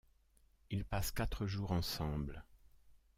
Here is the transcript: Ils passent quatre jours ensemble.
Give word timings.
Ils 0.71 0.83
passent 0.83 1.11
quatre 1.11 1.45
jours 1.45 1.71
ensemble. 1.73 2.43